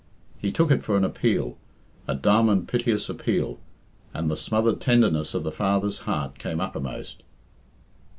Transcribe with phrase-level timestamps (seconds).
[0.39, 1.59] He took it for an appeal,
[2.07, 3.59] a dumb and piteous appeal,
[4.15, 7.21] and the smothered tenderness of the father's heart came uppermost.